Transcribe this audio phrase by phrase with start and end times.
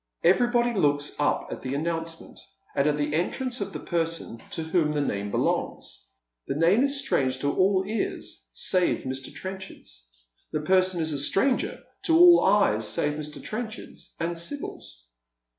[0.23, 2.39] Everybody looks up at the announcement,
[2.75, 6.09] and at the entrance of the person to whom the name belongs.
[6.47, 9.31] The name is strange to all ears save Mr.
[9.31, 10.09] Trenchard's.
[10.51, 13.41] The person is a stranger to all eyes save ]\Ir.
[13.43, 15.05] Trenchard's and Sibyl's.